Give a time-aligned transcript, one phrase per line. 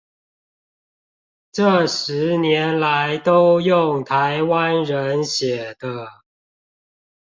[1.51, 6.07] 這十年來都用台灣人寫的